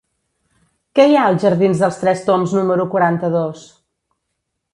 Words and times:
Què 0.99 1.03
hi 1.09 1.17
ha 1.19 1.25
als 1.31 1.45
jardins 1.47 1.83
dels 1.83 1.99
Tres 2.05 2.25
Tombs 2.31 2.57
número 2.61 2.87
quaranta-dos? 2.95 3.69